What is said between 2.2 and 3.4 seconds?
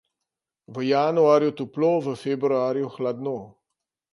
februarju hladno.